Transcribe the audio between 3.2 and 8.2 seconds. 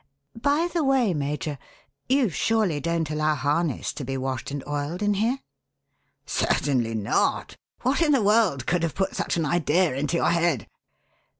harness to be washed and oiled in here?" "Certainly not! What in